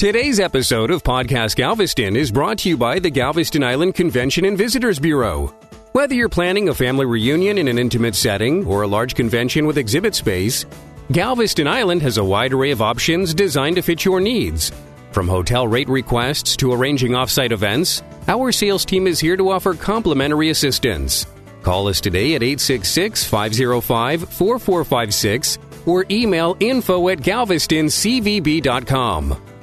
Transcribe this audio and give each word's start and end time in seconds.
Today's 0.00 0.40
episode 0.40 0.90
of 0.90 1.02
Podcast 1.02 1.56
Galveston 1.56 2.16
is 2.16 2.32
brought 2.32 2.56
to 2.60 2.70
you 2.70 2.78
by 2.78 2.98
the 2.98 3.10
Galveston 3.10 3.62
Island 3.62 3.94
Convention 3.94 4.46
and 4.46 4.56
Visitors 4.56 4.98
Bureau. 4.98 5.48
Whether 5.92 6.14
you're 6.14 6.30
planning 6.30 6.70
a 6.70 6.74
family 6.74 7.04
reunion 7.04 7.58
in 7.58 7.68
an 7.68 7.78
intimate 7.78 8.14
setting 8.14 8.64
or 8.64 8.80
a 8.80 8.86
large 8.86 9.14
convention 9.14 9.66
with 9.66 9.76
exhibit 9.76 10.14
space, 10.14 10.64
Galveston 11.12 11.66
Island 11.66 12.00
has 12.00 12.16
a 12.16 12.24
wide 12.24 12.54
array 12.54 12.70
of 12.70 12.80
options 12.80 13.34
designed 13.34 13.76
to 13.76 13.82
fit 13.82 14.06
your 14.06 14.22
needs. 14.22 14.72
From 15.12 15.28
hotel 15.28 15.68
rate 15.68 15.90
requests 15.90 16.56
to 16.56 16.72
arranging 16.72 17.12
offsite 17.12 17.52
events, 17.52 18.02
our 18.26 18.52
sales 18.52 18.86
team 18.86 19.06
is 19.06 19.20
here 19.20 19.36
to 19.36 19.50
offer 19.50 19.74
complimentary 19.74 20.48
assistance. 20.48 21.26
Call 21.62 21.88
us 21.88 22.00
today 22.00 22.34
at 22.36 22.42
866 22.42 23.24
505 23.24 24.30
4456 24.30 25.58
or 25.84 26.06
email 26.10 26.56
info 26.58 27.10
at 27.10 27.18
galvestoncvb.com. 27.18 29.59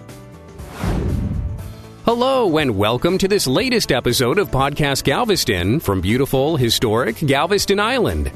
Hello, 2.08 2.58
and 2.58 2.78
welcome 2.78 3.18
to 3.18 3.28
this 3.28 3.48
latest 3.48 3.92
episode 3.92 4.40
of 4.40 4.50
Podcast 4.50 5.04
Galveston 5.04 5.82
from 5.82 6.00
beautiful, 6.00 6.56
historic 6.56 7.18
Galveston 7.18 7.82
Island. 7.82 8.32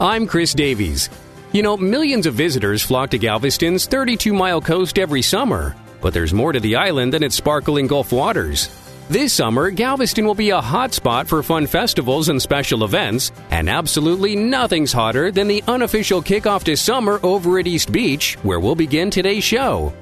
I'm 0.00 0.28
Chris 0.28 0.54
Davies. 0.54 1.10
You 1.50 1.64
know, 1.64 1.76
millions 1.76 2.26
of 2.26 2.34
visitors 2.34 2.84
flock 2.84 3.10
to 3.10 3.18
Galveston's 3.18 3.86
32 3.86 4.32
mile 4.32 4.60
coast 4.60 4.96
every 4.96 5.22
summer, 5.22 5.74
but 6.00 6.14
there's 6.14 6.32
more 6.32 6.52
to 6.52 6.60
the 6.60 6.76
island 6.76 7.12
than 7.12 7.24
its 7.24 7.34
sparkling 7.34 7.88
Gulf 7.88 8.12
waters. 8.12 8.68
This 9.08 9.32
summer, 9.32 9.70
Galveston 9.70 10.24
will 10.24 10.36
be 10.36 10.50
a 10.50 10.60
hot 10.60 10.94
spot 10.94 11.26
for 11.26 11.42
fun 11.42 11.66
festivals 11.66 12.28
and 12.28 12.40
special 12.40 12.84
events, 12.84 13.32
and 13.50 13.68
absolutely 13.68 14.36
nothing's 14.36 14.92
hotter 14.92 15.32
than 15.32 15.48
the 15.48 15.64
unofficial 15.66 16.22
kickoff 16.22 16.62
to 16.62 16.76
summer 16.76 17.18
over 17.24 17.58
at 17.58 17.66
East 17.66 17.90
Beach, 17.90 18.34
where 18.44 18.60
we'll 18.60 18.76
begin 18.76 19.10
today's 19.10 19.42
show. 19.42 19.92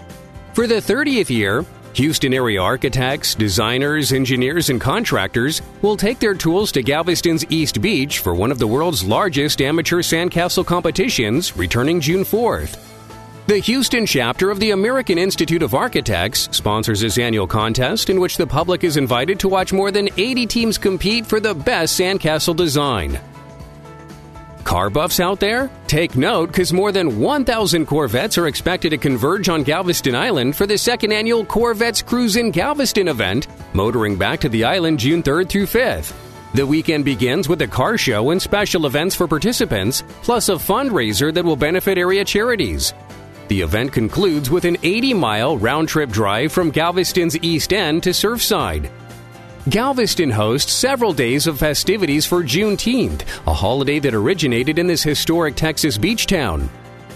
For 0.53 0.67
the 0.67 0.83
30th 0.83 1.31
year, 1.31 1.65
Houston 1.95 2.35
area 2.35 2.63
architects, 2.63 3.35
designers, 3.35 4.13
engineers, 4.13 4.71
and 4.71 4.81
contractors 4.81 5.63
will 5.83 5.97
take 5.97 6.19
their 6.19 6.35
tools 6.35 6.71
to 6.73 6.83
Galveston's 6.83 7.45
East 7.51 7.81
Beach 7.81 8.21
for 8.21 8.35
one 8.35 8.53
of 8.53 8.59
the 8.59 8.67
world's 8.67 9.05
largest 9.05 9.61
amateur 9.61 9.99
sandcastle 9.99 10.65
competitions, 10.65 11.57
returning 11.57 12.01
June 12.01 12.25
4th. 12.25 12.79
The 13.49 13.59
Houston 13.61 14.05
chapter 14.05 14.51
of 14.51 14.61
the 14.61 14.73
American 14.73 15.17
Institute 15.17 15.63
of 15.63 15.75
Architects 15.75 16.51
sponsors 16.55 17.01
this 17.01 17.17
annual 17.17 17.47
contest 17.47 18.11
in 18.11 18.21
which 18.21 18.37
the 18.37 18.47
public 18.47 18.85
is 18.85 18.99
invited 18.99 19.41
to 19.41 19.49
watch 19.49 19.73
more 19.73 19.91
than 19.91 20.11
80 20.19 20.47
teams 20.47 20.77
compete 20.77 21.25
for 21.25 21.41
the 21.41 21.55
best 21.55 21.99
sandcastle 21.99 22.55
design. 22.55 23.19
Car 24.69 24.91
buffs 24.91 25.19
out 25.19 25.41
there? 25.41 25.71
Take 25.87 26.15
note 26.15 26.49
because 26.49 26.75
more 26.75 26.93
than 26.93 27.19
1,000 27.19 27.87
Corvettes 27.87 28.37
are 28.37 28.49
expected 28.49 28.91
to 28.91 28.99
converge 28.99 29.49
on 29.49 29.63
Galveston 29.63 30.15
Island 30.15 30.55
for 30.55 30.67
the 30.67 30.77
second 30.77 31.11
annual 31.11 31.43
Corvettes 31.43 32.03
Cruise 32.03 32.37
in 32.37 32.51
Galveston 32.51 33.09
event, 33.09 33.47
motoring 33.73 34.19
back 34.19 34.41
to 34.41 34.51
the 34.51 34.65
island 34.65 34.99
June 34.99 35.23
3rd 35.23 35.49
through 35.49 35.65
5th. 35.65 36.13
The 36.53 36.67
weekend 36.67 37.07
begins 37.07 37.49
with 37.49 37.63
a 37.63 37.67
car 37.67 37.97
show 37.97 38.29
and 38.29 38.43
special 38.43 38.85
events 38.85 39.15
for 39.15 39.27
participants, 39.27 40.05
plus 40.21 40.51
a 40.51 40.57
fundraiser 40.57 41.33
that 41.33 41.47
will 41.47 41.57
benefit 41.57 41.97
area 41.97 42.23
charities. 42.23 42.93
The 43.49 43.63
event 43.63 43.91
concludes 43.91 44.51
with 44.51 44.67
an 44.67 44.77
80 44.83 45.15
mile 45.15 45.57
round 45.57 45.89
trip 45.89 46.11
drive 46.11 46.53
from 46.53 46.71
Galveston's 46.71 47.39
East 47.39 47.73
End 47.73 48.03
to 48.03 48.11
Surfside. 48.11 48.91
Galveston 49.69 50.31
hosts 50.31 50.73
several 50.73 51.13
days 51.13 51.47
of 51.47 51.59
festivities 51.59 52.25
for 52.25 52.43
Juneteenth, 52.43 53.23
a 53.47 53.53
holiday 53.53 53.99
that 53.99 54.15
originated 54.15 54.79
in 54.79 54.87
this 54.87 55.03
historic 55.03 55.57
Texas 55.57 55.99
beach 55.99 56.27
town. 56.27 56.71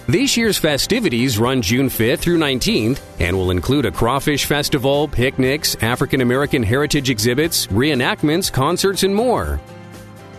This 0.07 0.37
year's 0.37 0.59
festivities 0.59 1.39
run 1.39 1.63
June 1.63 1.87
5th 1.89 2.19
through 2.19 2.39
19th 2.39 3.01
and 3.21 3.37
will 3.37 3.53
include 3.53 3.87
a 3.87 3.93
crawfish 3.93 4.45
festival, 4.45 5.09
picnics, 5.09 5.77
African 5.83 6.21
American 6.21 6.63
heritage 6.63 7.09
exhibits, 7.09 7.69
reenactments, 7.69 8.53
concerts, 8.53 9.05
and 9.05 9.15
more. 9.15 9.61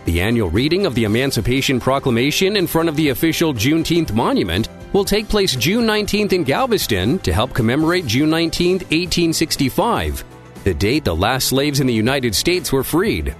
The 0.04 0.20
annual 0.20 0.50
reading 0.50 0.84
of 0.86 0.94
the 0.94 1.04
Emancipation 1.04 1.80
Proclamation 1.80 2.56
in 2.56 2.66
front 2.66 2.90
of 2.90 2.96
the 2.96 3.08
official 3.08 3.54
Juneteenth 3.54 4.12
monument 4.12 4.68
will 4.92 5.06
take 5.06 5.28
place 5.28 5.56
June 5.56 5.86
19th 5.86 6.34
in 6.34 6.44
Galveston 6.44 7.18
to 7.20 7.32
help 7.32 7.54
commemorate 7.54 8.06
June 8.06 8.30
19, 8.30 8.72
1865 8.74 10.24
the 10.64 10.74
date 10.74 11.04
the 11.04 11.14
last 11.14 11.48
slaves 11.48 11.80
in 11.80 11.86
the 11.86 11.94
United 11.94 12.34
States 12.34 12.72
were 12.72 12.82
freed. 12.82 13.34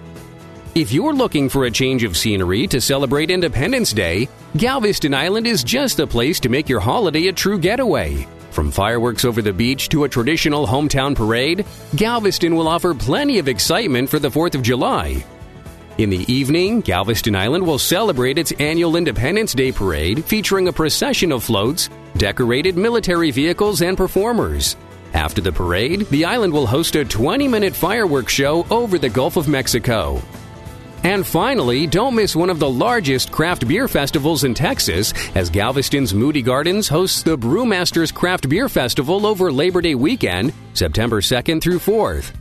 If 0.74 0.92
you're 0.92 1.14
looking 1.14 1.48
for 1.48 1.64
a 1.64 1.70
change 1.70 2.04
of 2.04 2.16
scenery 2.16 2.66
to 2.66 2.80
celebrate 2.80 3.30
Independence 3.30 3.92
Day, 3.92 4.28
Galveston 4.56 5.14
Island 5.14 5.46
is 5.46 5.64
just 5.64 5.96
the 5.96 6.06
place 6.06 6.38
to 6.40 6.48
make 6.48 6.68
your 6.68 6.80
holiday 6.80 7.28
a 7.28 7.32
true 7.32 7.58
getaway. 7.58 8.26
From 8.50 8.70
fireworks 8.70 9.24
over 9.24 9.40
the 9.40 9.52
beach 9.52 9.88
to 9.88 10.04
a 10.04 10.08
traditional 10.08 10.66
hometown 10.66 11.16
parade, 11.16 11.64
Galveston 11.96 12.54
will 12.54 12.68
offer 12.68 12.94
plenty 12.94 13.38
of 13.38 13.48
excitement 13.48 14.08
for 14.08 14.18
the 14.18 14.30
4th 14.30 14.54
of 14.54 14.62
July. 14.62 15.24
In 15.96 16.10
the 16.10 16.30
evening, 16.32 16.80
Galveston 16.80 17.36
Island 17.36 17.64
will 17.64 17.78
celebrate 17.78 18.36
its 18.36 18.52
annual 18.58 18.96
Independence 18.96 19.54
Day 19.54 19.70
parade 19.70 20.24
featuring 20.24 20.66
a 20.66 20.72
procession 20.72 21.30
of 21.30 21.44
floats, 21.44 21.88
decorated 22.16 22.76
military 22.76 23.30
vehicles, 23.30 23.80
and 23.80 23.96
performers. 23.96 24.76
After 25.14 25.41
the 25.41 25.52
parade, 25.52 26.00
the 26.10 26.25
island 26.25 26.52
will 26.52 26.66
host 26.66 26.97
a 26.97 27.04
20 27.04 27.47
minute 27.47 27.75
fireworks 27.75 28.32
show 28.32 28.66
over 28.69 28.98
the 28.98 29.08
Gulf 29.08 29.36
of 29.36 29.47
Mexico. 29.47 30.20
And 31.04 31.25
finally, 31.25 31.86
don't 31.86 32.14
miss 32.14 32.34
one 32.34 32.50
of 32.50 32.58
the 32.58 32.69
largest 32.69 33.30
craft 33.30 33.69
beer 33.69 33.86
festivals 33.88 34.42
in 34.42 34.54
Texas 34.54 35.12
as 35.34 35.50
Galveston's 35.50 36.14
Moody 36.14 36.42
Gardens 36.42 36.88
hosts 36.88 37.22
the 37.22 37.36
Brewmasters 37.36 38.12
Craft 38.12 38.48
Beer 38.48 38.69
Festival 38.69 39.26
over 39.26 39.52
Labor 39.52 39.82
Day 39.82 39.94
weekend, 39.94 40.52
September 40.72 41.20
2nd 41.20 41.62
through 41.62 41.78
4th. 41.78 42.32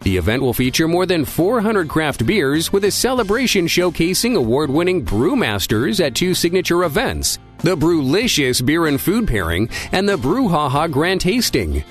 The 0.00 0.16
event 0.16 0.42
will 0.42 0.54
feature 0.54 0.88
more 0.88 1.06
than 1.06 1.24
400 1.24 1.88
craft 1.88 2.24
beers 2.24 2.72
with 2.72 2.84
a 2.84 2.90
celebration 2.90 3.66
showcasing 3.66 4.36
award 4.36 4.70
winning 4.70 5.04
brewmasters 5.04 6.04
at 6.04 6.14
two 6.14 6.34
signature 6.34 6.84
events 6.84 7.38
the 7.58 7.76
Brewlicious 7.76 8.64
Beer 8.64 8.86
and 8.86 9.00
Food 9.00 9.26
Pairing 9.26 9.68
and 9.92 10.08
the 10.08 10.16
Brouhaha 10.16 10.90
Grand 10.90 11.20
Tasting. 11.20 11.84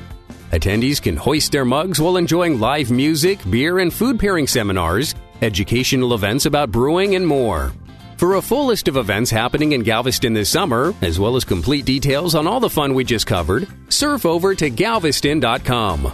Attendees 0.51 1.01
can 1.01 1.17
hoist 1.17 1.51
their 1.51 1.65
mugs 1.65 1.99
while 1.99 2.17
enjoying 2.17 2.59
live 2.59 2.89
music, 2.89 3.39
beer, 3.49 3.79
and 3.79 3.93
food 3.93 4.17
pairing 4.17 4.47
seminars, 4.47 5.13
educational 5.41 6.13
events 6.13 6.45
about 6.45 6.71
brewing, 6.71 7.15
and 7.15 7.27
more. 7.27 7.73
For 8.17 8.35
a 8.35 8.41
full 8.41 8.67
list 8.67 8.87
of 8.87 8.97
events 8.97 9.29
happening 9.29 9.73
in 9.73 9.83
Galveston 9.83 10.33
this 10.33 10.49
summer, 10.49 10.93
as 11.01 11.19
well 11.19 11.35
as 11.35 11.43
complete 11.43 11.85
details 11.85 12.33
on 12.33 12.47
all 12.47 12.59
the 12.59 12.69
fun 12.69 12.93
we 12.93 13.03
just 13.03 13.27
covered, 13.27 13.67
surf 13.89 14.25
over 14.25 14.55
to 14.55 14.69
galveston.com. 14.69 16.11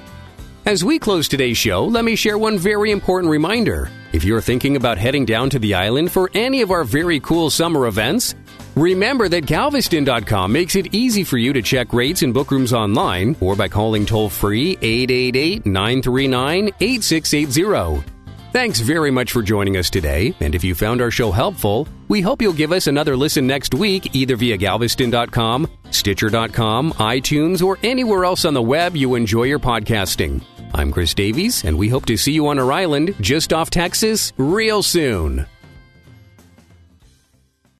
As 0.65 0.83
we 0.83 0.97
close 0.97 1.27
today's 1.27 1.57
show, 1.57 1.85
let 1.85 2.03
me 2.03 2.15
share 2.15 2.38
one 2.38 2.57
very 2.57 2.91
important 2.91 3.29
reminder. 3.29 3.89
If 4.13 4.23
you're 4.23 4.41
thinking 4.41 4.75
about 4.75 4.97
heading 4.97 5.25
down 5.25 5.50
to 5.51 5.59
the 5.59 5.73
island 5.75 6.11
for 6.11 6.31
any 6.33 6.61
of 6.61 6.71
our 6.71 6.83
very 6.83 7.19
cool 7.19 7.50
summer 7.50 7.85
events, 7.85 8.33
Remember 8.75 9.29
that 9.29 9.45
Galveston.com 9.45 10.51
makes 10.51 10.75
it 10.75 10.95
easy 10.95 11.23
for 11.23 11.38
you 11.38 11.53
to 11.53 11.61
check 11.61 11.94
rates 11.94 12.23
and 12.23 12.34
book 12.34 12.50
rooms 12.50 12.73
online 12.73 13.35
or 13.39 13.56
by 13.56 13.67
calling 13.67 14.06
toll 14.06 14.29
free 14.29 14.78
888 14.81 15.66
939 15.66 16.72
8680. 16.79 18.03
Thanks 18.51 18.79
very 18.79 19.09
much 19.09 19.31
for 19.31 19.41
joining 19.41 19.78
us 19.78 19.89
today, 19.89 20.35
and 20.39 20.53
if 20.53 20.63
you 20.63 20.75
found 20.75 21.01
our 21.01 21.09
show 21.09 21.31
helpful, 21.31 21.88
we 22.07 22.22
hope 22.22 22.39
you'll 22.41 22.53
give 22.53 22.72
us 22.72 22.85
another 22.85 23.17
listen 23.17 23.47
next 23.47 23.73
week 23.73 24.16
either 24.16 24.35
via 24.35 24.57
Galveston.com, 24.57 25.67
Stitcher.com, 25.89 26.94
iTunes, 26.94 27.63
or 27.63 27.79
anywhere 27.83 28.25
else 28.25 28.45
on 28.45 28.53
the 28.53 28.62
web 28.62 28.95
you 28.95 29.16
enjoy 29.16 29.44
your 29.44 29.59
podcasting. 29.59 30.44
I'm 30.73 30.91
Chris 30.91 31.13
Davies, 31.13 31.63
and 31.63 31.78
we 31.78 31.89
hope 31.89 32.06
to 32.07 32.17
see 32.17 32.31
you 32.31 32.47
on 32.47 32.59
our 32.59 32.72
island 32.72 33.16
just 33.22 33.53
off 33.53 33.69
Texas 33.69 34.33
real 34.38 34.81
soon. 34.83 35.47